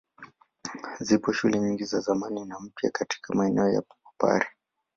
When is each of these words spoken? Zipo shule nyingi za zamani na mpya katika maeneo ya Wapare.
Zipo 0.99 1.33
shule 1.33 1.59
nyingi 1.59 1.83
za 1.83 1.99
zamani 1.99 2.45
na 2.45 2.59
mpya 2.59 2.89
katika 2.91 3.33
maeneo 3.35 3.69
ya 3.69 3.81
Wapare. 4.19 4.47